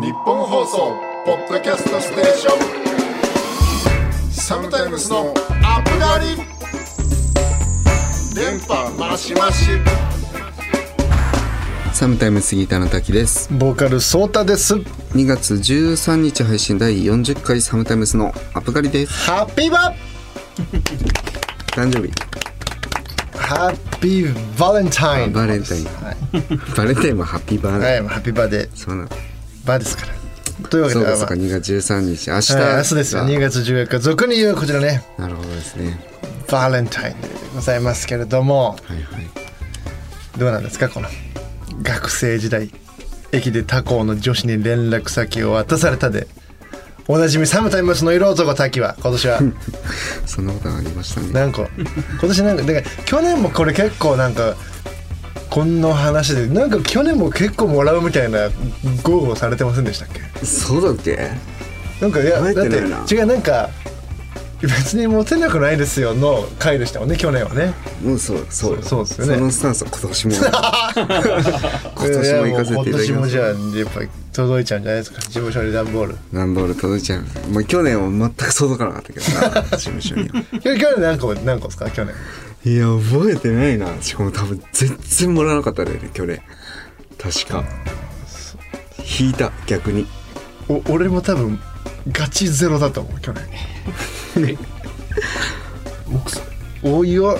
[0.00, 0.96] 日本放送
[1.26, 4.32] ポッドキャストステーション。
[4.32, 6.36] サムタイムスのアップガリ
[8.34, 9.66] 電波マシマシ
[11.92, 13.52] サムタイム杉田の滝です。
[13.52, 14.76] ボーカルソータです。
[14.76, 19.12] 2月13日配信第40回サムタイムスのアップガリです。
[19.30, 19.94] ハッピーバ
[21.72, 22.10] 誕生日。
[23.36, 25.32] ハッピーバレンタイン。
[25.34, 25.84] バレンタイン。
[25.84, 26.16] はい、
[26.74, 29.08] バレンタインもハッピーバーはい、ハッピーバーデーそうなの
[29.70, 30.68] バーですから。
[30.68, 31.36] というわけでそうかそうか。
[31.36, 32.30] ま2月13日。
[32.30, 33.22] 明日あはい明日ですよ。
[33.22, 35.04] が2月14日俗に言うこちらね。
[35.16, 35.98] なるほどですね。
[36.50, 38.76] バレンタインでございますけれども。
[38.84, 39.30] はいはい。
[40.38, 41.08] どうなんですかこの
[41.82, 42.70] 学生時代
[43.32, 46.26] 駅で他校の女子に連絡先を渡されたで。
[47.08, 49.40] おなじみサムタイムスの色男滝は今年は。
[50.26, 51.32] そんなことがありましたね。
[51.32, 54.54] なんか今年なんかだから去年もこれ結構なんか
[55.50, 58.48] こんな話でなんか去年も結構もらうみたいな
[59.02, 60.08] 豪語されてませんでしたっ
[60.40, 60.46] け？
[60.46, 61.18] そうだっけ？
[62.00, 63.68] なんかいやだって違うなんか
[64.62, 67.72] 別にモテなくないですよの回でしたもんね去年はね。
[68.04, 69.06] もうそうそうそう。
[69.06, 69.34] そうですよね。
[69.36, 70.34] そのスタンスは今年も。
[71.96, 73.56] 今年も行かせていただきやもう今年もますじゃあやっ
[73.92, 75.20] ぱり届いちゃうんじゃないですか。
[75.20, 76.16] 事務所に段ボール。
[76.32, 77.50] 段ボール届いちゃう。
[77.50, 80.28] もう去年は全く届かなかったけどな事務所に
[80.60, 81.90] 去年何個何個ですか？
[81.90, 82.14] 去年
[82.64, 84.02] いや覚えてないな。
[84.02, 86.42] しかも多分全然もらわなかったね去年。
[87.18, 87.64] 確か。
[89.20, 90.06] 引いた逆に。
[90.68, 91.58] お俺も多分
[92.12, 94.58] ガチゼロだと思う去年。
[96.82, 97.34] おいや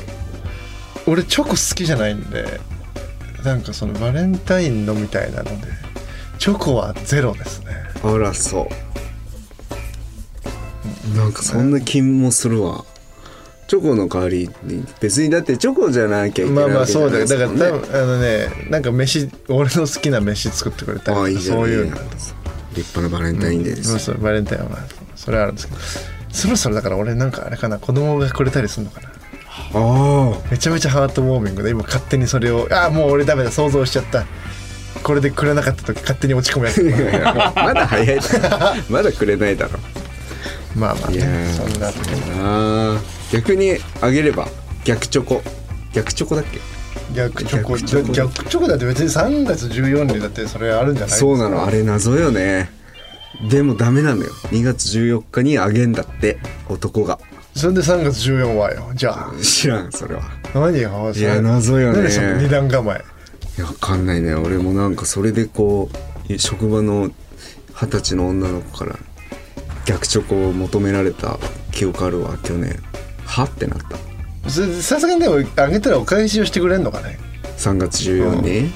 [1.07, 2.61] 俺チョコ好きじゃないんで
[3.43, 5.67] なんかそのバレンタインのみたいなので
[6.39, 7.67] チョコはゼロですね。
[8.03, 8.69] あらそ
[11.13, 11.17] う。
[11.17, 12.85] なんかそんな気もするわ
[13.71, 21.63] チョコの代わりに別にだってチョコじゃなきゃいけないまあまあそうだねだから多分あのねなんか飯俺の好きな飯作ってくれたりああいいじゃない。
[21.63, 21.97] そういうの。
[22.75, 24.81] 立派なバレンタインデーですうそうバレンタインはまあ
[25.15, 25.81] それはあるんですけど。
[26.33, 27.79] そろそろだから俺なんかあれかな。
[27.79, 29.09] 子供がくれたりするのかな。
[29.75, 30.33] あ。
[30.51, 34.27] めちゃめちゃハートウォーミングで今勝手にそれをああもう俺ダメだ想像しちゃった。
[35.05, 38.19] これでくれなかった時勝手に落ち込むやつあまだ早い。
[38.19, 39.79] だ ろまだくれないだろ
[40.75, 44.49] まあまあいやねーそんな時にあー逆にあげれば
[44.85, 45.43] 逆チョコ。
[45.93, 46.61] 逆チョコだっけ？
[47.15, 47.77] 逆チョコ。
[47.77, 48.13] 逆チョコ。
[48.13, 51.17] 逆チョコだって別に3月14日だってそれあるんじゃない？
[51.17, 51.65] そうなの。
[51.65, 52.71] あれ謎よね。
[53.51, 54.31] でもダメなのよ。
[54.51, 56.39] 2月14日にあげんだって
[56.69, 57.19] 男が。
[57.55, 58.91] それで3月14はよ。
[58.95, 59.33] じゃあ。
[59.43, 60.23] 知らんそれは。
[60.55, 62.03] 何よいや謎よね。
[62.03, 63.05] 何その二段構え。
[63.57, 64.35] いやわかんないね。
[64.35, 65.89] 俺もなんかそれでこ
[66.29, 67.11] う職場の
[67.75, 68.97] 二十歳の女の子から
[69.87, 71.39] 逆チョコを求められた
[71.73, 72.79] 記憶あるわ去年
[73.31, 74.51] はってなった。
[74.51, 77.19] さすがにでもあげたらお返しをしてくれんのかね
[77.59, 78.73] ？3月14に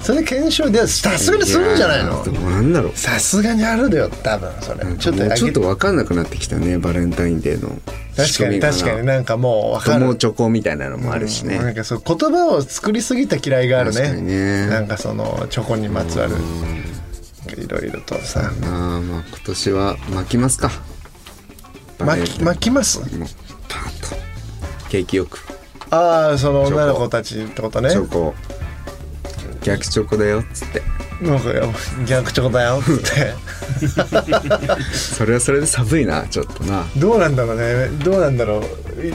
[0.00, 2.10] それで検証でさすがにするんじゃないの？
[2.10, 2.92] やーどうなんだろう。
[2.96, 4.84] さすがにあるだよ多分それ。
[4.96, 7.70] ちょっとちょっと分かんなくなってきたねバレンタインデーの
[8.16, 10.00] 確かに確かになんかもう分かる。
[10.00, 14.12] 友チョコみたいなのもあるしね、うんなんかそう言葉を作りすぎた嫌いがあるね。
[14.12, 14.66] にね。
[14.66, 16.34] なんかそのチョコにまつわる。
[17.56, 18.40] いろいろとさ。
[18.40, 20.70] あーまあ今年は巻きますか
[21.98, 22.98] 巻き巻きます？
[23.00, 23.28] もう
[23.68, 24.16] パーッと。
[24.88, 25.38] 景気よく。
[25.90, 27.90] ああその女の子たちってことね。
[27.90, 28.34] チョコ。
[29.62, 30.82] 逆チョコだよっつって。
[31.20, 31.50] なんか
[32.06, 33.34] 逆チョコだよっつって。
[34.94, 36.86] それはそれで寒いなちょっとな。
[36.96, 37.88] どうなんだろうね。
[38.04, 39.06] どうなんだろう。
[39.06, 39.12] い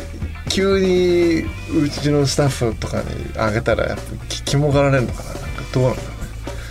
[0.50, 1.46] 急に
[1.82, 3.06] うちのスタッフとかに
[3.38, 5.30] あげたらやっぱき肝がられるのかな。
[5.30, 6.10] なんかどうなんだろ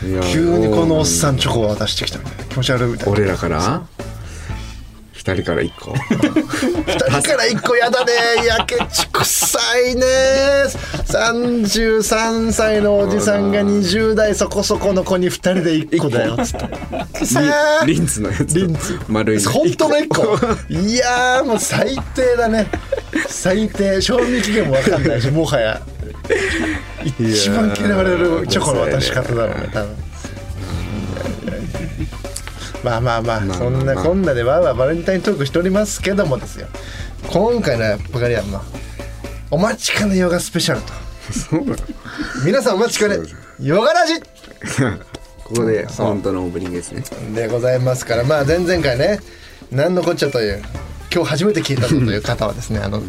[0.04, 0.20] うね。
[0.32, 1.36] 急にこのおっさん。
[1.38, 2.44] チョコを渡してきたみたいな。
[2.44, 3.12] 気持ち悪いみたいな。
[3.12, 3.82] 俺らから？
[5.24, 5.92] 二人から一個。
[5.92, 6.00] 二
[6.96, 8.12] 人から一個やだね。
[8.44, 10.02] やけちくさいね。
[11.06, 16.34] 33歳のおじさんが20代そこそこの子に二人で一個だよ。
[16.34, 16.66] っつって
[17.20, 17.86] くさー。
[17.86, 18.58] リンツのやつ。
[18.58, 18.98] リンツ。
[19.06, 19.40] 丸い。
[19.40, 20.22] の本当の一個。
[20.68, 22.66] いやーもう最低だね。
[23.28, 24.02] 最低。
[24.02, 25.80] 賞味期限も分かんないしもはや。
[27.20, 29.70] 一番嫌われるチョコの渡し方だろうね。
[29.72, 30.11] 多分
[32.82, 36.66] まあまあまあまあそんなこんなでわーわーバレンタイントークしておりますけどもですよ。
[37.32, 38.60] 今回のやっぱりあの
[39.50, 40.92] お待ちかねヨガスペシャルと。
[41.32, 41.76] そうなの
[42.44, 43.16] 皆さんお待ちかね
[43.60, 44.14] ヨガラジ。
[45.44, 47.04] ここで本当のオープニングですね。
[47.34, 48.24] でございますから。
[48.24, 49.20] まあ前々回ね
[49.70, 50.62] 何のこっちゃという
[51.12, 53.02] 今日初めて聞いたぞという方はですねあの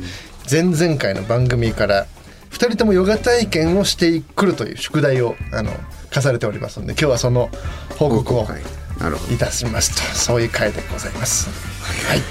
[0.49, 2.05] 前々回の番組から
[2.51, 5.71] 2人ともヨガ体験をしてくるという宿題をあの
[6.11, 7.49] 課されておりますので今日はその
[7.97, 8.57] 報告をは
[8.97, 9.33] いなるほど。
[9.33, 11.49] いたしますとそういう回でございます。
[12.07, 12.21] はい、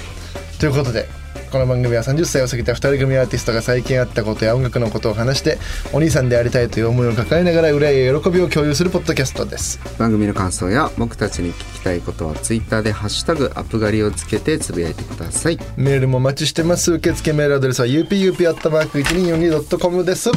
[0.59, 1.07] ということで
[1.53, 5.59] この番組は30歳を過ぎた2人組アーティストが最近あったことや音楽のことを話して
[5.93, 9.79] お兄さんでありたいという思いを抱えながら憂いや喜びを共有するポッドキャストです。
[9.99, 15.59] 番組の感想や僕たちに聞きたいことはツイッターで「ハッシュタグアップガリ」をつけてつぶやいてください。
[15.77, 16.91] メールもお待ちしてます。
[16.93, 20.31] 受付メールアドレスは upup.1242.com です。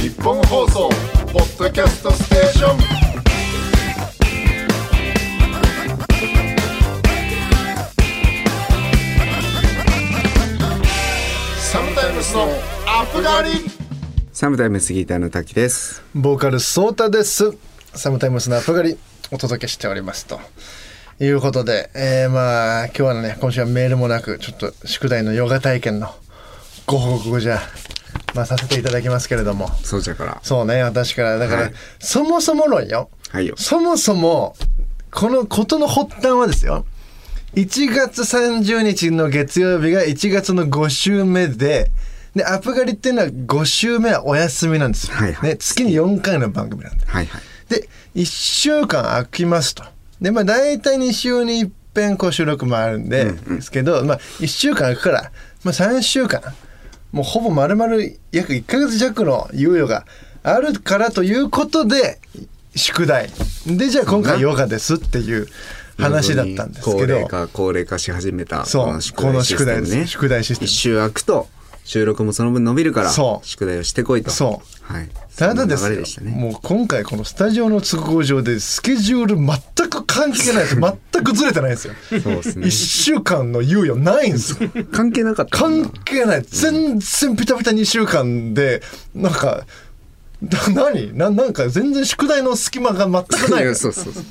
[0.00, 0.88] 日本放送
[1.32, 3.05] ポッドキャストステーション
[12.36, 12.42] の
[12.86, 13.48] アップガリ
[14.30, 16.04] サムタイムスギターの滝です。
[16.14, 17.56] ボーカルソータです。
[17.94, 18.98] サムタイムスのアップガリ
[19.32, 20.38] お届けしておりますと。
[21.18, 26.08] いうことで、えー、まあ今日はね今週はメールもなくちょっと宿題のヨガ体験の
[26.84, 27.60] ご報告をじゃあ
[28.34, 29.70] まあさせていただきますけれども。
[29.82, 30.38] そうじゃから。
[30.42, 31.38] そうね私から。
[31.38, 31.72] だから、はい。
[32.00, 33.08] そもそも論よ。
[33.30, 33.54] はいよ。
[33.56, 34.54] そもそも
[35.10, 36.84] このことの発端はですよ。
[37.54, 41.90] 1月30日の月曜日が1月の5週目で
[42.36, 45.50] でアップガリっていうのは5週目はお休みなんですよ、はいはい。
[45.50, 47.06] ね、月に4回の番組なんで。
[47.06, 47.42] はいはい。
[47.70, 49.82] で1週間空きますと。
[50.20, 55.32] でまあ大体2週に一遍こう収録もあるんで、ですけど、まあ、1週間空くから、
[55.64, 56.42] まあ、3週間
[57.10, 57.96] もうほぼ丸々
[58.32, 60.04] 約1ヶ月弱の猶予が
[60.42, 62.20] あるからということで
[62.74, 63.30] 宿題。
[63.66, 65.46] でじゃあ今回ヨガですっていう
[65.96, 66.98] 話だったんですけど。
[66.98, 70.06] 高齢化高齢化し始めたそうこの宿題ですね。
[70.06, 70.66] 宿題システム。
[70.66, 71.48] 一週空くと
[71.86, 73.46] 収録もその分伸びるからそう。
[73.46, 74.30] 宿題をしてこいと。
[74.30, 74.60] そ
[74.90, 74.92] う。
[74.92, 75.08] はい。
[75.36, 76.32] ただですよね。
[76.32, 80.74] もう今回このスタジオの都合上でスケジュール全く関係ないです。
[81.12, 81.94] 全くずれてないんですよ。
[82.10, 82.66] そうですね。
[82.66, 84.68] 1週間の猶予ないんですよ。
[84.90, 86.42] 関係なかった関係ない。
[86.42, 88.82] 全然ピタピタ2週間で
[89.14, 89.64] なんか
[90.42, 91.16] な何？
[91.16, 93.64] ななんか全然宿題の隙間が全くない。
[93.76, 94.24] そうそうそう。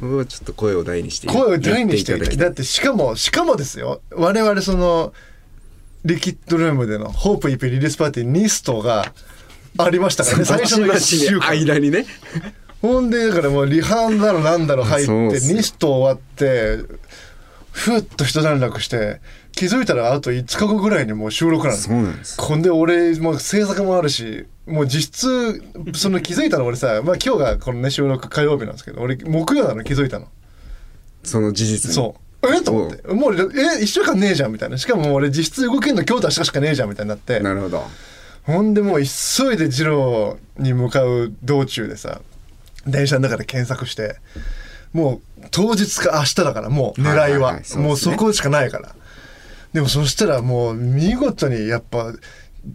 [0.00, 2.18] 僕はちょっと声を大にして声を大にして。
[2.18, 4.00] だってしかもしかもですよ。
[4.10, 5.12] 我々その
[6.04, 9.12] リキッドルームでのホープイペリリースパーティーニストが
[9.78, 10.44] ありましたからね。
[10.44, 11.50] 最初の1週間。
[11.50, 12.06] 間にね。
[12.80, 16.78] ほんでだからもうリハンだろなんだろ入ってニスト終わって
[17.72, 19.20] ふっと一段落して
[19.52, 21.88] 気づいたらあと5日後ぐらいにもう収録なんです。
[21.88, 22.36] そうなんです。
[22.38, 25.62] こんで俺もう制作もあるしもう実質
[25.94, 30.28] その気づいたの俺さ、 まあ、今日がこのね収録火曜日なんですけど俺木曜なの気づいたの。
[31.22, 31.94] その事実に。
[31.94, 32.60] そうえ？
[32.62, 33.08] と思って。
[33.08, 33.82] もうえ？
[33.82, 34.78] 一週間ねえじゃんみたいな。
[34.78, 37.40] しかも俺実質動けんの今日と明日しかねえじゃんみたいになって。
[37.40, 37.84] なるほど。
[38.44, 42.20] ほんでもう急いで二郎に向かう道中でさ
[42.86, 44.16] 電車の中で検索して
[44.94, 47.54] もう当日か明日だからもう狙いは,、はいはいはい。
[47.54, 47.84] そうですね。
[47.84, 48.94] もうそこしかないから。
[49.72, 52.12] でもそしたらもう見事にやっぱ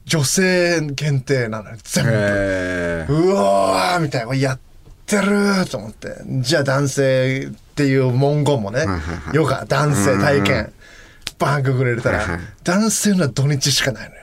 [0.05, 1.77] 女性限定なのよ。
[1.83, 2.11] 全部。
[2.11, 4.35] うわーみたいな。
[4.35, 4.59] やっ
[5.05, 6.15] てると思って。
[6.25, 8.85] じゃあ男性っていう文言もね、
[9.33, 10.73] ヨガ男性体験。
[11.37, 14.21] バンググれたら、男性のは土日しかないのよ。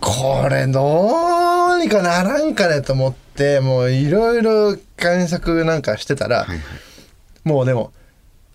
[0.00, 6.58] これどうにかならんかねと思ってもういろいろ検索なんかしてたら、はいはい。
[7.42, 7.92] もうでも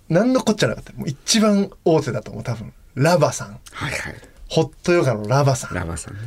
[0.08, 0.94] 何のこっちゃなかった。
[0.94, 2.72] もう一番大手だと思う多分。
[2.96, 3.60] ラバさん。
[3.74, 4.16] はいはい。
[4.48, 5.74] ホットヨガのラバさん。
[5.74, 6.22] ラバさんね。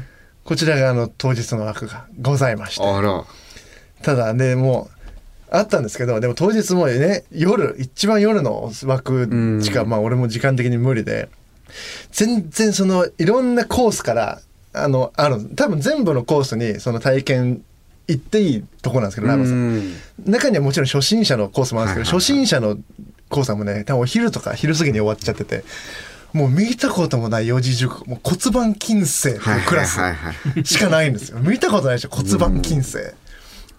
[0.45, 2.87] こちらがあの当日の枠がございまして。
[2.87, 3.25] あら。
[4.03, 4.94] ただねもう
[5.51, 9.89] あったんですけどでも当日もね夜一番夜の枠しかうん。
[9.89, 11.29] まあ俺も時間的に無理で
[12.11, 14.41] 全然そのいろんなコースから
[14.73, 15.45] あのある。
[15.55, 17.63] 多分全部のコースにその体験
[18.09, 19.55] 行っていいとこなんですけどラバさん。
[19.55, 19.95] うん。
[20.27, 22.45] 中にはもちろん初心者のコースもあるんですけど、はいはいはい。
[22.45, 22.79] 初心者の
[23.29, 25.65] コースはもうね多分お昼とか昼過ぎに終わっちゃってて
[26.33, 30.01] もう見たこともない四字熟語もう骨盤筋性はいのクラス
[30.65, 31.39] しかないんですよ。
[31.39, 33.15] 見たことないでしょ骨盤筋性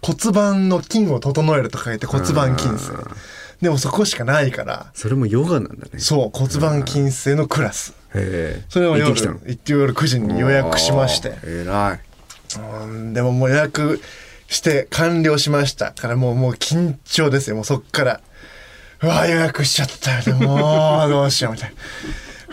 [0.05, 2.93] 骨盤の筋を整えると書いて骨盤筋性。
[3.59, 4.91] でもそこしかないから。
[4.93, 5.97] それもヨガなんだね。
[5.97, 7.95] そう骨盤筋性のクラス。
[8.69, 9.39] それを夜行ってきたの？
[9.45, 11.33] 行って夜9時に予約しまして。
[11.43, 11.99] えらい。
[12.83, 13.99] うんでももう予約
[14.47, 15.91] して完了しました。
[15.91, 17.55] からもうもう緊張ですよ。
[17.55, 18.21] もうそっから。
[19.01, 20.31] うわ予約しちゃった。
[20.33, 21.75] もうどうしようみたいな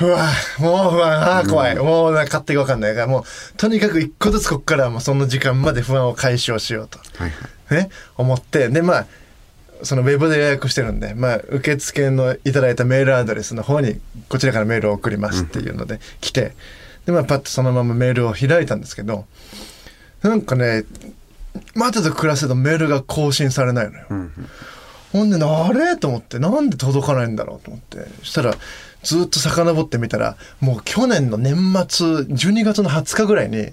[0.02, 0.28] うわ
[0.58, 2.94] もう不安あー怖い、もう勝手が分かんない。
[2.94, 3.22] からもう
[3.56, 6.98] とにかく一個ずつこっからはもうその時間まで不安を解消しようと。
[7.16, 7.84] はいはい。
[7.84, 8.68] ね思って。
[8.68, 9.06] でまあ
[9.82, 16.54] そのウェブで予約してるんで、まあ、受付のいただいたメールアドレスの方にこちらからメールを送りますっていうので来て。
[17.04, 19.26] でまあパッとそのままメールを開いたんですけど
[20.22, 20.84] なんかね
[21.74, 24.06] 待てと暮らせとメールが更新されないのよ。
[25.12, 25.96] ほんであれ？
[25.96, 26.38] と思って。
[26.38, 28.06] なんで届かないんだろうと思って。
[28.20, 28.54] そしたら
[29.02, 31.54] ずっと遡ってみたらもう去年の年
[31.88, 33.70] 末12月の20日ぐらいに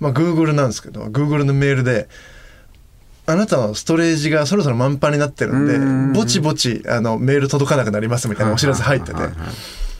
[0.00, 2.08] まあ Google なんですけど Google のメールで
[3.26, 6.12] あなたのストレージがそろそろ満帆になってるんでうん。
[6.14, 9.20] ぼちぼちあのメール届かなくなりますみたいなお知らせ入ってて。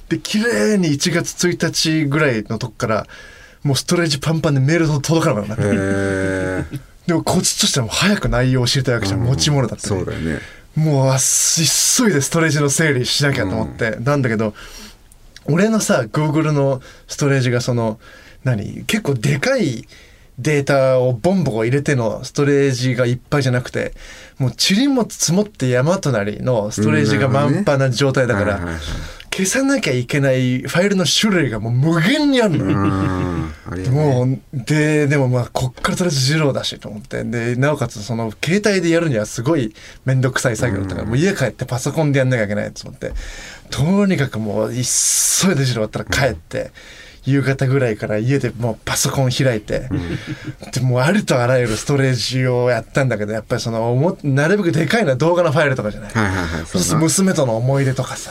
[0.09, 3.07] で綺麗に1月1日ぐらいのとこから
[3.63, 6.79] もうストレージパンパンでメール届かなくなって。
[7.07, 9.21] でもこっちとしてはもう早く内容を知りたいわけじゃん。
[9.21, 10.41] 持ち物だってね、そうだよね
[10.79, 14.55] もうあ急いでストレージの整理しなきゃと思って、なんだけど
[15.47, 17.99] 俺のさ Google のストレージがその
[18.45, 18.85] 何？
[18.85, 19.89] 結構でかい
[20.39, 23.93] データをボンボコ入れてのストレージがいっぱいじゃなくて
[24.39, 28.81] もう塵も積もって山となりのストレージが満帆な状態だから、はいはいはい
[29.39, 33.93] 消さなきゃいけないファイルの種類がもう無限にあるのよ。
[33.93, 37.23] もうででもまあこっからとりあえず二郎だしと思って。
[37.23, 43.13] でなおかつその携帯でやるにはすごい面倒くさい作業だったから、もう家帰ってパソコンでやんなきゃいけないと思って。
[43.71, 46.73] とにかくもう急いで二郎終わったら帰って。
[47.25, 49.89] 夕方ぐらいから家でもうパソコン開いて、
[50.73, 58.31] でもうありとあらゆるストレージをやったんだけどやっぱりそのおもなるべくでかいのは動画のファイルとかじゃない、はいはいはいそうするとな娘との思い出とかさ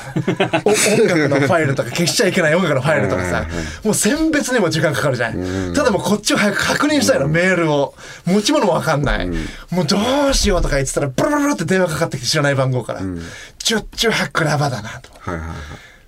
[0.65, 3.45] お音楽のファイルとか消しちゃいけない音楽のファイルとかさ
[3.83, 5.73] もう選別にも時間かかるじゃん。
[5.73, 9.27] ただもうこっちを早く確認したいのメールを持ち物も分かんない。
[9.71, 9.97] もうど
[10.29, 13.01] うしようとか言ってたらブルブルって電話かかってきて知らない番号から。
[13.57, 15.09] ちょっちゅうハックラバだなと。
[15.19, 15.57] はいはいはい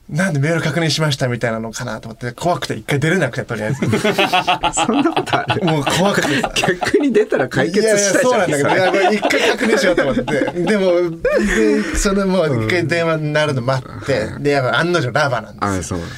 [0.09, 3.81] なんでメール確認しましたみたいなのかなと思って怖くて一回出れなくてとりあえず。
[3.81, 5.63] そんなことある？
[5.65, 6.41] もう怖くて。
[6.41, 10.23] さ逆に出たら解決したいじゃんいやいやそうなんだけど一回確認しようと思って。
[10.63, 14.29] でもでそのもう一回電話になるの待って。
[14.39, 15.97] でやっぱ案の定ラバなんですよ。
[15.99, 16.09] あそう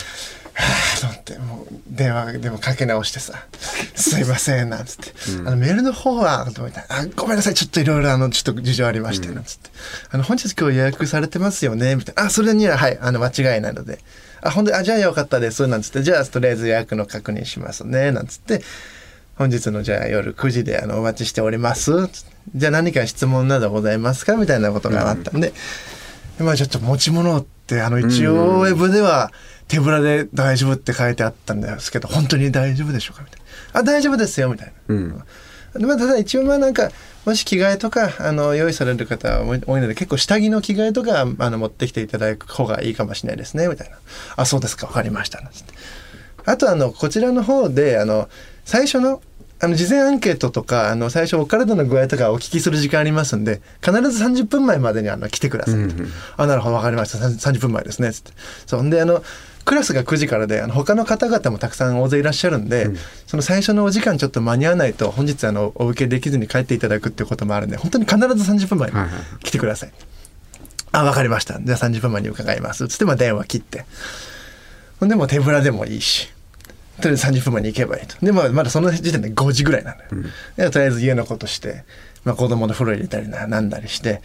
[1.02, 3.34] と思ってもう電話でもかけ直してさ
[3.96, 5.12] 「すいません」なんつって
[5.46, 9.70] 「あのメールの方は」と思ってあごめんなさいちょっといろいろあのちょっと事情ありまして」なんつって
[10.12, 14.00] 「あの本日今日予約されてますよね」みたいな「あそれにははいあの間違いないので」
[14.44, 18.62] あほんで「あじゃあよかったです」なんつって「じゃあとりあえず予約の確認しますね」なんつって。
[19.38, 22.08] 本日のじゃあ夜9時であのお待ちしております。
[22.10, 25.54] つってじゃあ何か質問などございますかみたいなことがあったんで、
[26.38, 29.32] でまあちょっと持ち物ってあの一応ウェブでは
[29.72, 33.24] 手ぶらで大丈夫って書いてあったんですけど本当に大丈夫でしょうか？
[33.24, 33.40] みたい
[33.74, 33.80] な。
[33.80, 34.74] あ大丈夫ですよみたいな。
[34.90, 35.24] うん。
[35.74, 36.92] でまあ、ただ一応まあなんか
[37.26, 43.96] もし着替えとかあの用意される方は多いので結構下着の着替えとかあの持ってきていただく方がいいかもしれないですねみたいな
[44.36, 45.74] 「あそうですか分かりました」なんつって。
[46.44, 48.28] あとあのこちらの方であの
[48.66, 49.22] 最初の
[49.64, 55.94] あの事前アンケートとかあの最初お体の具合とかお聞きする時間ありますんで必ず30分前までにあの来てくださいと、
[56.36, 57.20] あなるほど分かりました。
[57.20, 58.32] 30分前ですねつって。
[58.66, 59.24] そんであの
[59.64, 62.90] クラスが9時からであの他の方々もたくさん大勢いらっしゃるんで、
[63.28, 69.24] その最初のお時間ちょっと間に合わないと本日あのお受けできずに帰っていただくっていうこともあるんで本当に必ず30分前にはいはいはい。
[69.44, 69.92] 来てください。
[70.92, 71.60] あ分かりました。
[71.60, 72.88] じゃあ30分前に伺います。
[72.88, 73.86] つってまあ電話切って。
[75.00, 76.30] ほんでもう手ぶらでもいいし。
[77.02, 78.16] とりあえず30分前に行けばいいと。
[78.24, 81.84] でもまだその時点で5時ぐらいなのよ、でとりあえず家のことして、
[82.24, 84.22] まあ、子供の風呂入れたりななんだりして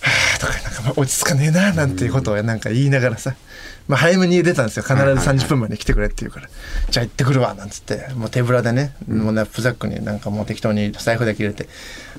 [0.00, 3.36] はあとかなんかまあ落ち着かねえななんていうことをなんか言いながらさ、
[3.86, 4.82] まあ、早めに出たんですよ。
[4.82, 6.48] 必ず30分前に来てくれって言うから、
[6.90, 8.08] じゃあ行ってくるわなんつって。
[8.14, 11.68] もう手ぶらでね、もうナップザックになんかもう適当に財布だけ入れて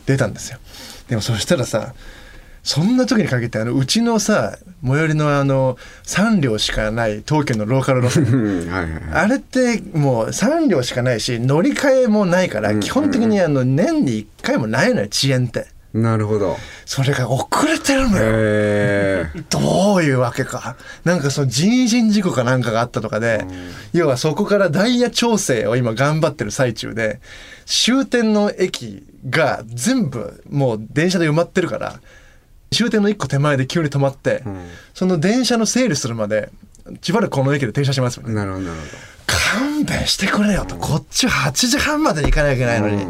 [0.05, 0.59] 出たんですよ。
[1.09, 1.93] でもそしたらさ
[2.63, 8.23] そんな時に限ってあのうちのさ最寄りのあの3両しかない東京のローカル路線。
[8.25, 9.03] う んはいはいはい。
[9.13, 16.57] あれってもう3両しかないし乗り換えもないから基本的にあの年に1回もないのよ遅延ってなるほど。
[16.85, 18.23] それが遅れてるのよ。
[18.23, 20.75] へえどういうわけか。
[21.05, 23.45] なんかその人身事故かなんかがあったとかで
[23.93, 27.21] 要はそこからダイヤ調整を今頑張ってる最中で
[27.65, 31.99] 終点の駅が全部もう電車で埋まってるから
[32.71, 34.43] 終点の1個手前で急に止まって、
[34.93, 36.49] その電車の整理するまで
[37.01, 38.33] しばらくこの駅で停車しますよね。
[38.33, 38.85] なるほどなるほ
[39.27, 43.07] 勘弁してくれよと、こっち8時半までに行かなきゃいけないのに、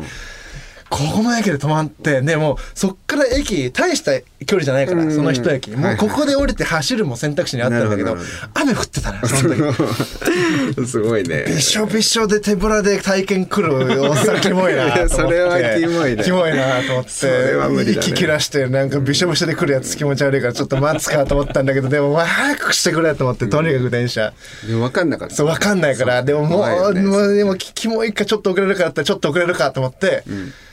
[0.95, 5.11] ここの駅で止まってでもうそっから駅大した距離じゃないから、うん。
[5.13, 5.71] その一駅。
[5.71, 8.15] もうここで降りて走るも選択肢にあったんだけど
[8.53, 10.75] 雨降ってたのよその時。
[10.75, 11.45] ど すごいね。
[11.47, 14.95] びしょびしょで手ぶらで体験来るおっさんキモいなと思って。
[14.95, 16.23] いやそれはキモいね。
[16.23, 17.09] キモいなと思って。
[17.09, 18.07] それは無理だね。
[18.07, 24.31] 息切らしてなんかびしょびしょで来るやつ気持ち悪いからちょっと待つかと思ったんだけどでもまあ早くしてくれと思ってとにかく電車、
[24.65, 25.35] でも分かんなかった。
[25.35, 26.23] そう分かんないから。
[26.23, 27.01] でももう,、ね。
[27.01, 30.65] もうでもきキモいかちょっと遅れるかだったらちょっと遅れるかと思って、まあ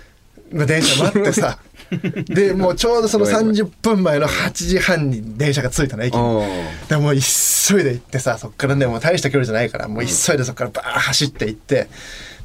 [0.53, 1.59] 電車待ってさ。
[2.27, 6.43] でもうちょうどその30分前の8時半に電車が着いたの駅に。
[6.89, 11.89] でもう急いで行ってさそっからねもう大した距離じゃないからもう急いでそっからバーッ走って行って。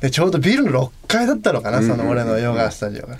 [0.02, 3.18] でちょうどビルの6階だったのかなその俺のヨガスタジオが。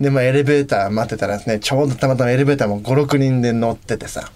[0.00, 4.30] でまあエレベーター待ってたらですねちょうどたまたまエレベーターも56人で乗っててさ。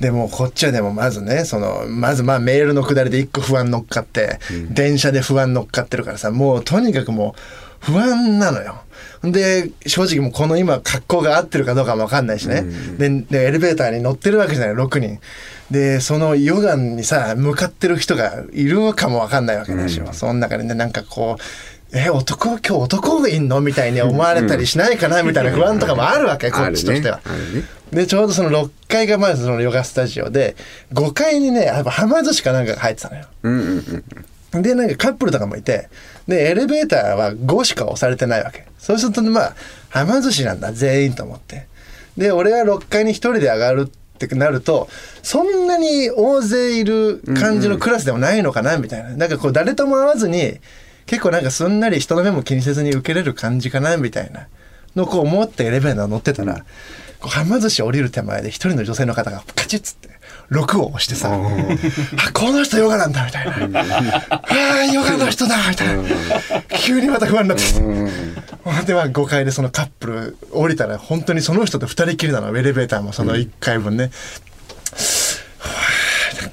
[0.00, 4.38] でもこっちはでもまずねそのまずまあメールの下りで1個不安乗っかって、
[4.70, 7.40] 電車で不安乗っかってるからさもうとにかくもう
[7.80, 8.82] 不安なのよ。
[9.22, 12.64] で正直もうこの今格好が合ってるかどうかも分かんないしね、
[12.96, 14.74] ででエレベーターに乗ってるわけじゃない。
[14.74, 15.18] 6人。
[15.70, 20.00] でそのヨガにさ向かってる人がいるかも分かんないわけでし。
[20.00, 22.50] ょ、その中でねなんかこうえ男？
[22.50, 23.60] 今日男がいんの？
[23.60, 25.22] みたいに思われたりしないかな？
[25.22, 27.20] みたいな不安とかもあるわけこっちとしては。
[27.92, 30.56] でちょうどその6階がまずそのヨガスタジオで
[30.92, 33.26] 5階にねやっぱはま寿司かなんかが入ってたのよ。
[33.42, 34.04] うんうん
[34.52, 34.62] うん。
[34.62, 35.88] でなんかカップルとかもいて
[36.30, 38.64] でエレベーターは5しか押されてないわけ。
[38.78, 39.54] そうするとまあ
[39.90, 41.66] はま寿司なんだ全員と思って。
[42.16, 44.88] で俺は6階に1人で上がるってなると
[45.22, 50.58] そんなに大勢いる感じのクラスでもないのかなみたいな、なんかこう誰とも会わずに
[51.06, 54.48] 結構なんかすんなり人の目も気にせずに受けれる感じかなみたいな。
[54.96, 56.64] のをこう思ってエレベーター乗ってたら、
[57.20, 60.08] こうはま寿司降りる手前で一人の女性の方がカチッつって
[60.50, 63.80] 6を押してさ「あこの人ヨガなんだ」みたいな
[64.30, 64.44] 「あ
[64.80, 66.02] あヨガの人だ」みたいな。
[66.78, 67.64] 急にまた不安になって。
[67.64, 72.56] きてでまあ5階でそのカップル降りたら本当にその人と2人きりなの。
[72.56, 74.10] エレベーターもその1階分ね。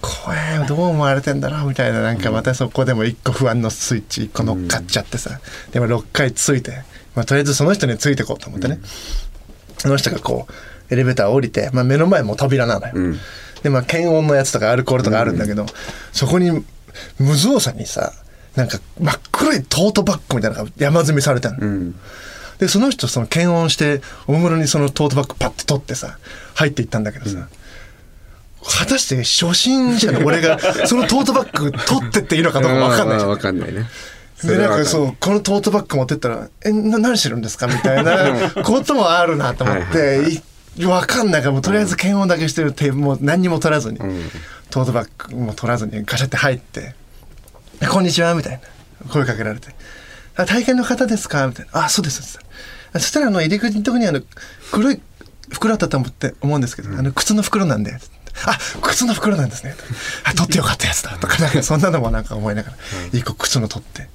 [0.01, 2.01] 怖いどう思われてんだろうみたいな。
[2.01, 5.39] なんかまたそこでも一個不安のスイッチ一個乗っかっちゃってさ、
[5.71, 6.83] でも6回ついて、
[7.15, 8.79] まあ、とりあえずその人についてこうと思ってね、
[9.77, 12.93] その人がこうエレベーター降りて、まあ、目の前も扉なのよ、
[13.63, 15.65] でまあ検温のやつとかアルコールとかあるんだけど、
[16.11, 16.63] そこに
[17.19, 18.13] 無造作にさ
[18.55, 21.93] なんか真っ黒いトートバッグみたいなのが山積みされてるの、
[22.59, 26.17] でその人その検温しておもむろにそのトートバッグパッて取ってさ
[26.55, 27.47] 入っていったんだけどさ、
[28.79, 33.29] 果たして初心者の俺が そのトートバッグ取ってっていいのかどうか分かんないじゃん。
[33.29, 33.89] わかんないね。
[34.43, 40.41] でなんかそうこのトートバッグ持ってったら「えな何してるんですか?」みたいなこともあるなと思ってい
[40.85, 43.99] 分かんないからもうとりあえず検温だけしてるってもう何にも取らずに、
[44.69, 46.95] トートバッグも取らずにガシャって入って
[47.89, 48.59] 「こんにちは」みたいな。
[49.09, 49.69] 声かけられて
[50.35, 52.39] 「あ体験の方ですか?」みたいな「あそうですそうです」
[53.05, 54.21] そしたらあの入り口のとこにあの
[54.71, 55.01] 黒い
[55.51, 57.97] 袋あったと思って思うんですけど、あの靴の袋なんで。
[58.45, 59.75] あ靴の袋なんですね。
[60.23, 62.77] あ取ってよかったやつだとかなんかそんなのもなんか思いながら
[63.11, 64.09] 一個靴の取って。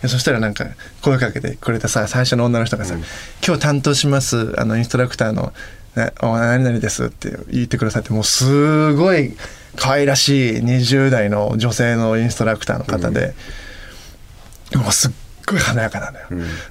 [0.00, 0.66] でそしたらなんか
[1.02, 2.94] 声かけてくれたさ最初の女の人がさ
[3.46, 5.52] 「今日担当しますあのインストラクターの、
[5.96, 9.34] ね、お何々です」って言ってくださってもうすごい
[9.76, 13.34] 可愛らしい20代の女性のインストラクターの方で、
[14.74, 15.10] もうすっ
[15.46, 16.26] ごい華やかなのよ、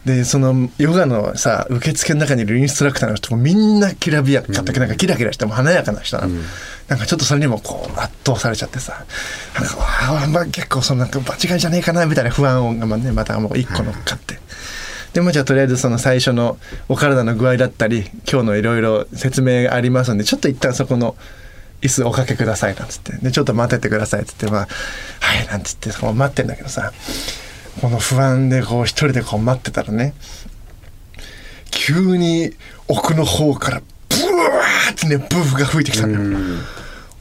[0.06, 6.36] でそのヨガのさ受付の中にいるインストラクターの人もみんなきらびやかだけなんかキラキラしても華やかな人なの、
[6.88, 9.06] なんかちょっとそれにもこう圧倒されちゃってさ
[9.56, 14.45] なんかまあ、結構そのなんか間違いじゃねえかなみたいな不安がまあねまたもう一個乗っかって。
[15.16, 16.58] でもじゃあとりあえずその最初の
[16.90, 21.16] お体の具合だったり今日のいろいろ説明ありますんでちょっと一旦そこの
[21.82, 23.14] 椅子おかけくださいなんつって。
[23.14, 24.48] でちょっと待っててくださいっつって。
[24.48, 24.68] まあ
[25.22, 25.90] はいなんつって。
[25.94, 26.92] こう待ってんだけどさ
[27.80, 30.14] この不安でこう一人でこう待ってたらね
[31.72, 32.52] 急に
[32.90, 36.40] 奥の方からブワーってねブーフが吹いてきたのよ。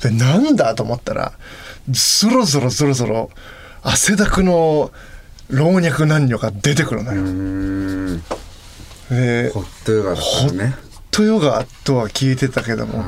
[0.02, 1.32] でなんだと思ったら
[1.88, 3.30] ぞろぞろぞろぞろ
[3.82, 4.90] 汗だくの
[5.48, 7.22] 老若男女が出てくるのよ。
[7.22, 8.22] うん
[9.10, 13.04] でホットヨガだったねホットヨガとは聞いてたけども、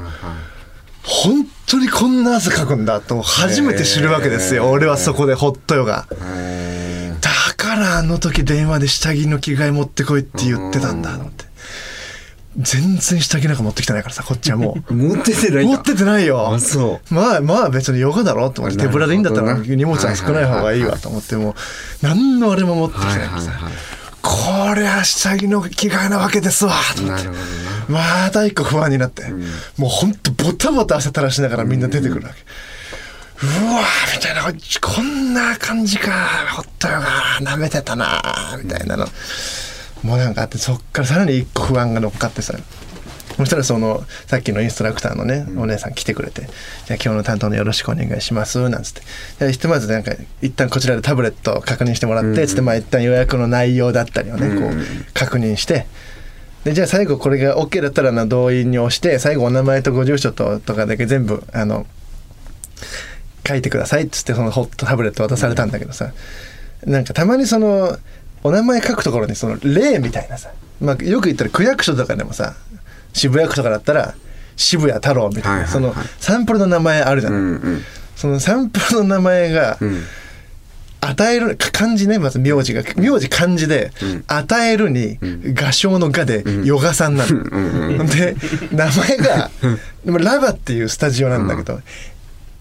[1.02, 6.06] 本当にこんな汗かくんだと初めて知るわけですよ、俺はそこでホットヨガ。
[6.36, 11.45] へだからあの時電話で下着の着替え持ってこいって言ってたんだと思って。
[12.58, 14.92] 全然下着なんか持ってきてないからさ、こっちはもう。
[14.92, 16.54] ー 持っててない持っててないよ。
[16.54, 17.14] あそう。
[17.14, 21.54] まあまあ別にヨガだろと思って手ぶらでいいんだったら荷物は少ない方がいいわと思ってもう
[22.02, 23.52] 何のあれも持ってきてはいないからさ。
[24.22, 27.24] これは下着の着替えなわけですわと思って。
[27.26, 27.44] なるほ
[27.92, 29.22] どなまた一個不安になって
[29.76, 32.34] もうほんとボタボタ汗垂らしながらみんな出てくるわけ。
[33.42, 34.42] うわーみたいな。
[34.80, 36.10] こんな感じか。
[36.56, 39.06] ホットヨガなめてたなーみたいなの
[40.06, 42.54] もうなんかあってそっからさらに一個不安が乗っかってさ
[43.36, 46.48] そしたらそのさっきのインストラクターのね、お姉さん来てくれて
[46.86, 48.92] 「じゃあ今日の担当のよろしくお願いします」なんつっ
[49.38, 49.52] て。
[49.52, 55.86] ひとまずなんか一旦こちらでタブレットを確認してもらって、つってまあ一旦予約の内容だったりをね、こう確認して。
[56.64, 61.86] でじゃあ最後これが OK だったらあの動員に押して最後お名前とご住所ととかだけ全部あの
[63.46, 66.12] 書いてくださいっつってそのホットタブレット渡されたんだけどさ、
[66.84, 67.98] なんかたまにその
[68.42, 72.54] お名前書くところにその例みたいなさ、まあ、よく言ったら区役所とかでもさ
[73.12, 74.14] 渋谷区とかだったら
[74.56, 75.72] 渋谷太郎みたいな、はいはいはい。
[75.72, 77.82] そのサンプルの名前あるじゃない、うんうん。
[78.14, 80.02] そのサンプルの名前が、ん。
[81.02, 83.92] 与えるか漢字ねまず名字が名字漢字で、
[84.26, 85.18] 与えるに、
[85.54, 88.34] 画商の画で、ヨガさんなの、で
[88.72, 89.50] 名前が、
[90.04, 91.80] ラバっていうスタジオなんだけど、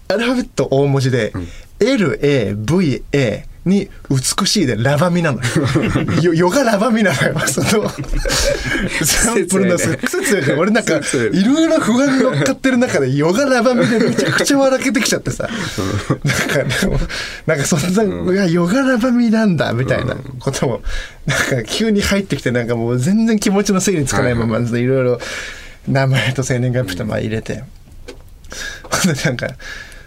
[0.08, 1.32] アルファベット大文字で、
[1.80, 5.40] LAVA に美しいでラバミなの。
[6.22, 7.38] よよヨガラバミなのよ。
[7.46, 7.90] その
[9.04, 10.98] サンプルの癖強いじゃん俺なんかい
[11.40, 15.48] いろいろ不安に乗っかってる中でヨガラバミでめちゃくちゃ笑けてきちゃってさ。
[15.48, 17.00] なんかでも
[17.46, 20.82] なんかそんな、いやヨガラバミなんだみたいなことも
[21.26, 25.20] なんか急に入ってきてなんかもう全然気持ちの整理つかないままいろいろ
[25.88, 27.64] 名前と生年月日とまあ入れて。
[28.84, 29.48] ほんでなんか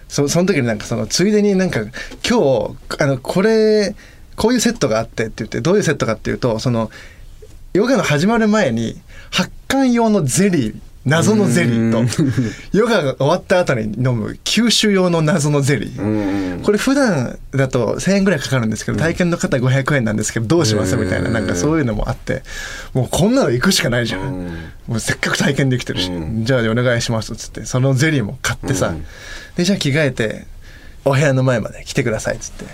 [0.09, 1.81] そその時になんかそのついでになんか
[2.27, 3.95] 今日あのこれ
[4.35, 6.89] こういうセットがあってって言ってどういうセットかっていうとその
[7.73, 8.99] ヨガの始まる前に
[9.31, 16.61] 発汗用のゼリー謎のゼリーとヨガが終わった後に飲む吸収用の謎のゼリー、うん。
[16.61, 22.43] これ普段だと1,000円ぐらいかかるんですけど体験の方500円なんですけどどうしますみたいななんかそういうのもあって
[22.93, 24.49] もうこんなの行くしかないじゃん、
[24.87, 26.45] もうせっかく体験できてるし、うん。
[26.45, 29.05] じゃあお願いしますっつってそのゼリーも買ってさ、うん
[29.59, 30.45] でじゃあ着替えて
[31.03, 32.65] お部屋の前まで来てくださいっつって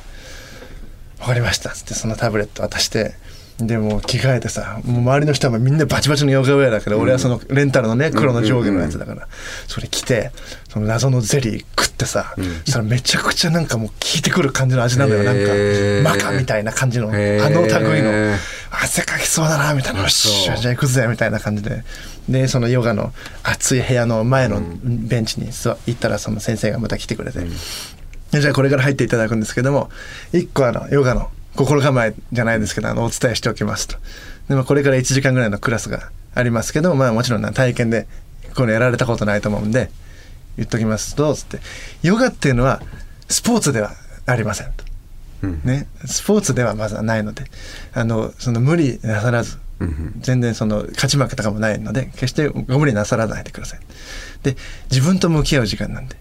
[1.17, 3.15] 「分かりました」っつってそのタブレット渡して
[3.58, 9.30] でもう着替えてさもう周りの人はみんなバチバチのヨガウェアだけど、俺はそのレンタルのね黒の上下のやつだから、
[9.67, 10.32] それ着て
[10.67, 15.24] その謎のゼリー食ってさ、そしたらめちゃくちゃなんかもう効いてくる感じの味なんだよ。
[15.24, 16.04] なんへー。
[16.04, 18.36] かマカみたいな感じのあへーの類の
[18.71, 20.02] 汗かきそうだなみたいな。
[20.02, 21.86] よっしゃじゃあ行くぜみたいな感じで
[22.29, 27.39] でそのヨガの暑い部屋の前のベンチに座行ったらその先生がまた来てくれて、
[28.31, 29.89] でじゃあこれから入っていただくんですけども
[30.33, 33.97] 一個あのヨガの心構えじゃないですけどあのお伝えしておきますと。
[34.49, 38.07] で、まあ、これから1時間ぐらいのクラスがありますけどまあもちろんな体験で
[38.55, 39.89] こういうのやられたことないと思うんで
[40.57, 41.59] 言っときますとつって。
[42.01, 42.81] ヨガっていうのは
[43.29, 43.91] スポーツでは
[44.25, 44.83] ありませんと。
[45.43, 45.61] うん。
[45.63, 47.43] ね、スポーツではまずはないので
[47.93, 49.57] あのその無理なさらず
[50.19, 53.79] 全然その勝ち負けとかもないので決してご無理なさらないでください。
[54.43, 54.55] で
[54.89, 56.17] 自分と向き合う時間なんで。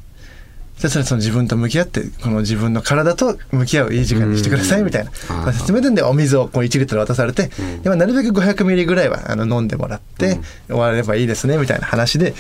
[0.77, 7.49] そしたらその自分と向き合ってこの自分の体と向き合ういい時間にしてくださいみたいな、説明文でお水をこう1リットル渡されて、
[7.83, 12.35] でまあなるべく500ミリぐらいはあの飲んでもらって、終わればいいですねみたいな話で、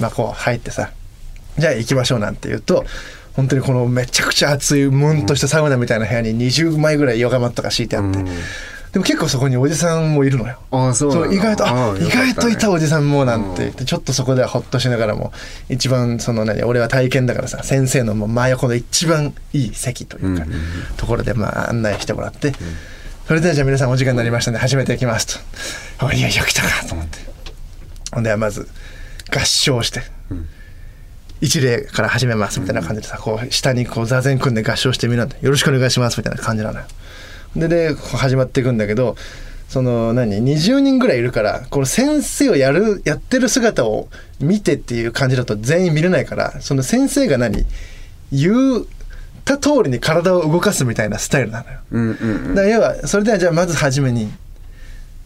[0.00, 0.90] まあ、こう入ってさ
[1.56, 2.84] じゃあ行きましょうなんて言うと
[3.32, 8.28] 本当にこのめちゃくちゃ暑いムンとしたサウナみたいな部屋に20枚ぐらいヨガマットが敷いてあって、うん
[8.92, 10.58] でも結構そこにおじさんもいるのよ。
[10.70, 12.00] ああそう意外とあね。
[12.10, 15.32] 外といたおじさんもなんて言ってちょっとそこではほっとしながらも
[15.68, 20.60] 一番その何俺は体験だからさ先生の真横の一番いい席というか、うんうんうん。
[20.96, 22.52] ところでまあ案内してもらって、
[23.26, 25.26] それではじゃあ皆さんお時間になりましたので始めていきます
[25.98, 26.06] と。
[26.06, 27.18] あいやいや来たかと思って。
[28.12, 28.68] ほんではまず
[29.30, 30.00] 合唱して、
[31.42, 36.86] 一礼から始めますみたいな感じでさこう下にこう座禅組んで合唱してみるんでよろしくお願いしますみたいな感じなのよ
[37.56, 39.16] でで始まっていくんだけど
[39.68, 44.08] その何20人ぐらいいるからこの先生をやるやってる姿を
[44.40, 47.64] 見てっていう感じだと全員見れないからその先生が何
[48.32, 48.84] 言っ
[49.44, 51.78] た通りに体を動かすみたいなスタイルなのよ。
[51.90, 54.32] うんうんだから要はそれではじゃあまず初めに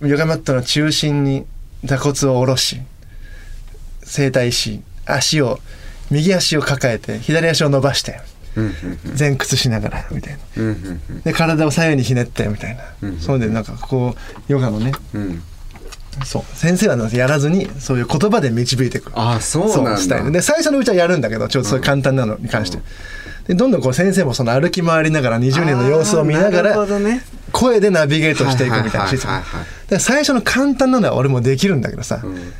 [0.01, 1.47] ヨガマットの中心に
[1.85, 2.81] 座骨を下ろし
[4.03, 5.61] 整体し足を
[6.11, 8.13] 右足を抱えて左足を伸ばして。
[8.13, 8.32] うんうん
[9.19, 10.41] 前屈しながらみたいな。
[11.25, 14.93] で体を左右にひねってみたいな、うんそうでなんかこうヨガのね。
[15.15, 15.43] うん。
[16.25, 16.43] そう。
[16.55, 19.97] 先生はやらずにそういう言葉で導いていくああそうなんだ。
[19.99, 22.79] スタイルで最初のうちはやるんだけどちょっとそういう簡単なのに関して、
[23.47, 26.77] でどんどんこう先生もその歩き回りながら20人の様子を見ながら
[27.53, 29.43] 声でナビゲートしていくみたいな
[29.89, 32.53] で最初の簡単なのは俺もできるんだけどさ、ん。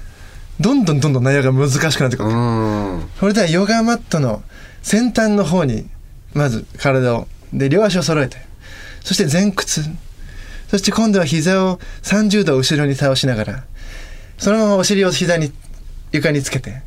[0.61, 3.09] どんどんどんどん内容が難しくなってくる、うん。
[3.19, 4.43] それではヨガマットの
[4.83, 5.89] 先端の方に
[6.35, 7.29] まず体を。
[7.53, 8.39] で両足を揃えて。
[9.05, 9.83] そして前屈。
[10.69, 13.65] そして今度は膝を30度後ろに倒しながら
[14.39, 15.53] そのままお尻を膝に
[16.13, 16.81] 床につけて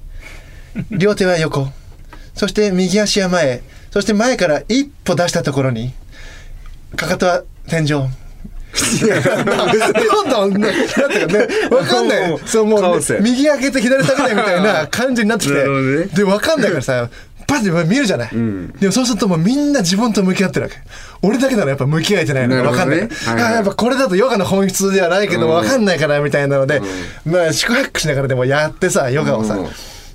[0.89, 1.67] 両手は横。
[2.33, 3.61] そして右足は前。
[3.91, 5.93] そして前から一歩出したところに
[6.95, 7.89] かかとは天井。
[7.89, 8.07] ど
[10.25, 12.37] んどんね、なんていうかね、わかんない。
[12.45, 15.63] そう、もうね、右開けて左下げないみたいな感じになってきて。
[16.07, 17.09] で、わかんないからさ、
[17.47, 18.71] パッて見るじゃない、ん。
[18.71, 20.77] でもそうするともうみんな自分と向き合ってるわけ。
[21.21, 22.97] 俺だけならやっぱ向き合えてないのがわかんない。
[22.97, 23.43] ねはいはい。
[23.43, 26.81] あやっぱこれだとヨガの本質ではないけどわかんないからみたいなので、
[27.25, 29.67] まあ宿泊しながらでもやってさ、ヨガをさ、うん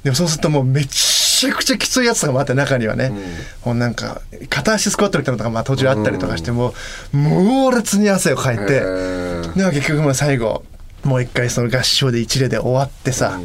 [0.02, 3.12] でもそうするともうめちゃくちゃきついやつとかもあって中にはね、
[3.66, 6.72] もうなんか片足スクワットみたいなのとかまあ途中あったりとかしても
[7.12, 10.64] う猛烈に汗をかいて、でも結局まあ最後
[11.04, 13.38] もう一回その合唱で一例で終わってさ、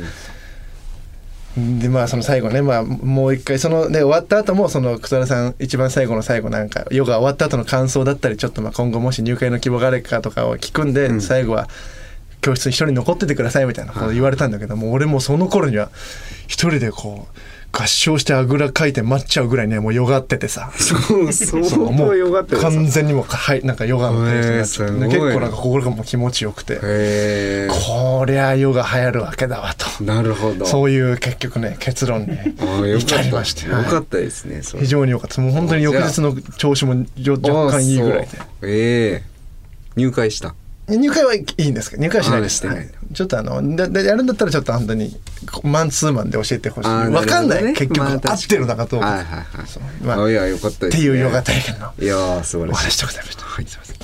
[1.57, 11.69] でまあその最後ねまあもう一回そので終わった後もその草田さん一番最後の最後なんかヨガ終わった後の感想だったりちょっとまあ今後もし入会の希望があるかとかを聞くんで、最後は
[12.41, 15.89] 教室に一人残っててくださいみたいなこと言われたんだけどもう俺もうその頃には
[16.47, 17.39] 一人でこう
[17.77, 20.71] 合唱してあぐらかいて待っちゃうぐらいねもうよがっててさ。
[20.75, 26.77] そう相そうも当よかっうたです完全にもうはいなんかヨガのテイストになっちゃって、結構なんか心がもう気持ちよくて、
[27.69, 30.03] こりゃヨガ流行るわけだわと。
[30.03, 30.65] なるほど。
[30.65, 32.27] そういう結局ね結論に
[32.99, 33.85] 至りまして、よはい。
[33.85, 35.41] かったですね非常に良かった。
[35.41, 38.27] もう本当に翌日の調子もよ若干いいぐらいで。
[38.63, 39.35] ええ
[39.97, 40.55] 入会した
[40.87, 42.65] 入会はいいんですけど入会はしないです。
[42.67, 42.89] はい。
[43.13, 45.19] ちょっとあのだだやるんだったらちょっと本当に
[45.63, 46.89] マンツーマンで教えてほしい。
[46.89, 49.83] あー分かんない、結局、まあ合ってるのかどうか、はいはいはいそう。
[50.05, 51.03] まああいやよかったですね。
[51.03, 51.91] っていうヨガ体験の。
[51.99, 52.83] いやー素晴おらしい。
[52.83, 53.95] 話でございました、はいすいません。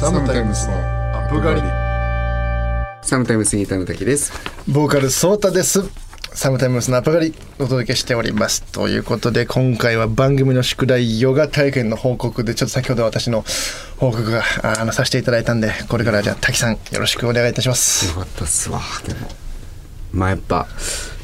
[0.00, 1.62] サムタイムスのアップガリ
[3.02, 4.32] サムタイムスギターの滝です。
[4.68, 5.82] ボーカルソータです
[6.32, 8.62] サムタイムスのアップガリお届けしております。
[8.62, 13.44] ということで今回は番組の宿題ヨガ体験の報告でちょっと先ほど私の
[13.96, 18.06] 報告がああのさせていただいたんでこれからじゃあ滝さんよろしくお願いいたします。
[18.08, 19.28] よかったっすわでも
[20.12, 20.68] まあやっぱ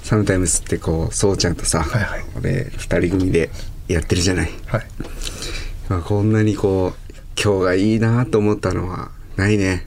[0.03, 3.51] サムタイムスってこうそうちゃんとさ、はいはい俺二人組で
[3.87, 4.87] やってるじゃない、はい。
[5.89, 9.87] まあ、こんなにこう今日がいいなと思ったのはないね。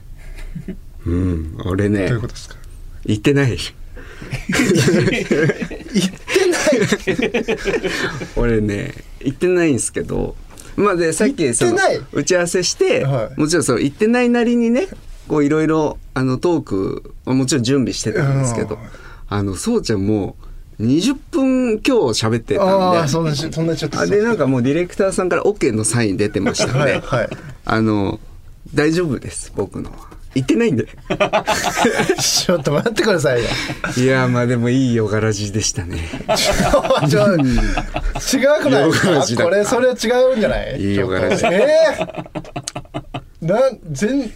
[1.04, 2.56] うん俺ねどういうことですか？
[3.04, 3.58] 言ってない
[8.36, 10.34] 俺ね言ってないんですけど
[10.78, 11.76] まあでさっきその
[12.12, 13.40] 打ち合わせして、はい。
[13.40, 14.86] もちろんそう言ってないなりにね
[15.26, 18.80] こういろいろあのトークまあもちろん準備してたんですけど、うん。
[19.28, 20.36] あのそうちゃんも
[20.78, 21.90] う20分今日
[22.24, 22.72] 喋ってたんで。
[22.72, 27.28] ああそんなそんなちょっとあでなんかもうディレクターさんから OK のサイン出てましたんで、はいはい。
[27.64, 28.20] あの
[28.72, 29.96] 大丈夫です僕のは
[30.34, 30.86] 言ってないんで。
[32.20, 33.48] ちょっと待ってくださいよ。
[33.96, 35.98] いやまあでもいいヨガラジでしたね。
[37.08, 38.90] ちょ違くない
[39.36, 41.66] これそれは違うんじゃないいいヨガラジちょっとえ
[43.42, 44.30] えなん全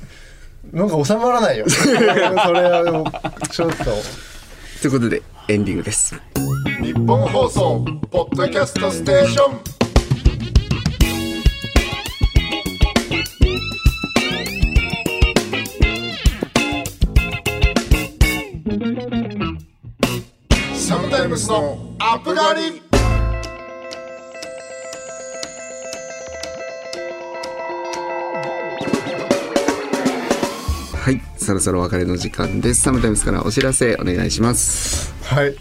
[0.72, 3.90] なんか収まらないよそれはちょっとと
[4.86, 6.20] いうことでエンディングです
[6.82, 9.81] 日本放送ポッドキャストステーション
[21.32, 22.82] ムスのアップガリ
[30.94, 32.82] はいそろそろお別れの時間です。
[32.82, 35.14] SOMETIME'S からお知らせお願いします。
[35.24, 35.56] はい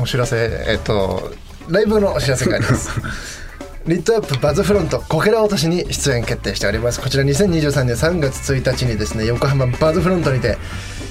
[0.00, 0.64] お知らせ。
[0.66, 1.30] えっと
[1.68, 2.88] ライブのお知らせがあります。
[3.86, 7.02] LIT UP バズフロントこけら落としに出演決定しております。
[7.02, 10.56] こちら2023年3月1日にですね横浜バズフロントにて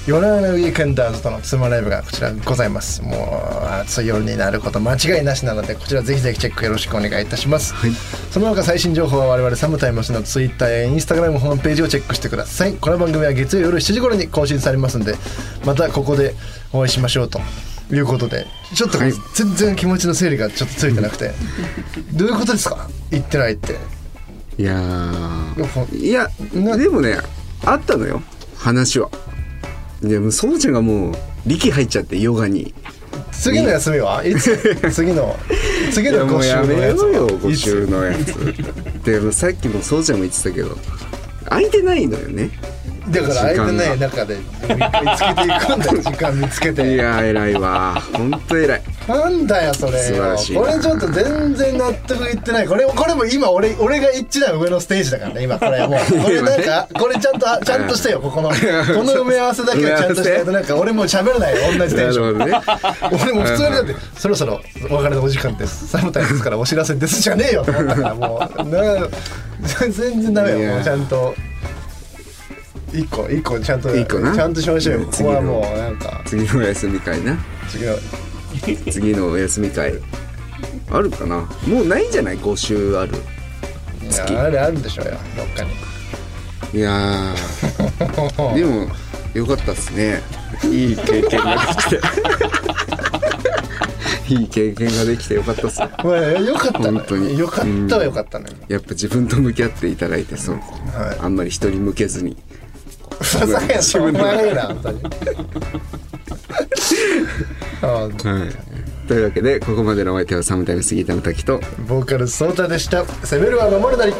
[0.04, 3.02] YONA YONA WEEKENDERS とのツーマンライブがこちらございます。
[3.02, 3.10] も
[3.62, 7.92] う暑い夜になること間違いなしなのでこちらぜひぜひチェックよろしくお願いいたします、はい。
[8.32, 12.74] その他最新情報は我々 SOMETIME'S のツイッターやインスタグラムホームページをチェックしてください。
[12.74, 15.14] この番組は月曜夜7時頃に更新されますんで
[15.64, 16.34] またここで
[16.72, 17.40] お会いしましょうと
[17.92, 21.30] いうことでちょっとはい全然気持ちの整理がちょっとついてなくて。
[22.12, 22.88] どういうことですか？
[23.12, 23.76] 言ってないって。
[24.58, 24.82] いや
[25.92, 27.18] いやなでもね
[27.64, 28.20] あったのよ。
[28.56, 29.08] 話は
[30.02, 31.14] でもそうちゃんがもう
[31.46, 32.74] 力入っちゃってヨガに。
[33.30, 34.24] 次の休みは？
[34.24, 34.58] いつ？
[34.92, 35.36] 次の？
[35.92, 37.02] 次の5週いやもうやようよやつ？
[37.02, 39.04] は5週のやつ。
[39.04, 40.76] でもさっきもそうちゃんも言ってたけど
[41.48, 42.50] 空いてないのよね。
[43.10, 48.00] だから空いてない中で見つけていくんだよ時間見つけいてやー偉いわ。
[48.12, 50.60] ほんと偉いなんだよそれ素晴よらしいな。
[50.60, 52.68] これちょっと全然納得いってない。
[52.68, 55.98] これこれも今俺俺が一段上のステージだからね今これもう。
[56.22, 58.50] これなんかこれちゃんとあちゃんとしてよここの。
[58.50, 62.38] この埋め合わせだけはちゃんとしないとなんか俺もう喋れないよ同じテンション。
[62.38, 62.60] ね。
[63.24, 64.60] 俺も普通にだってそろそろ
[64.90, 65.88] お別れのお時間です。
[65.88, 69.08] サムタイムですからお知らせですじゃねえよと思ったからもうな
[69.78, 71.34] 全然ダメよもうちゃんと。
[72.92, 74.34] 一個一個ちゃんと一個な。
[74.34, 75.06] ちゃんとしましょうよ。
[75.06, 76.20] ここはもうなんか。
[76.26, 77.36] 次のお休み会な。
[77.70, 77.94] 次の
[78.90, 79.94] 次のお休み会。
[80.90, 81.48] あるかな？
[81.66, 83.14] もうないんじゃない？5週ある。
[84.02, 85.12] いやあれあるでしょうよ。
[85.36, 85.70] どっかに。
[86.78, 88.54] いやー。
[88.54, 88.88] でも
[89.34, 90.20] よかったっすね。
[90.64, 92.00] いい経験ができて。
[94.34, 95.88] いい経験ができてよかったっすね。
[96.04, 97.38] まあよかったの本当に。
[97.38, 98.54] よかったはよかったのよ。
[98.68, 100.60] やっぱ自分と向き合っていただいてそう、は
[101.14, 101.18] い。
[101.20, 102.36] あんまり人に向けずに。
[103.20, 105.02] ふざけんなお前が言うな本当に
[107.82, 108.12] あはい。
[109.08, 113.04] というわけでここまでのお相手はサムタイムスギターの滝とボーカルソータでした。
[113.04, 114.14] 攻めるは守るなり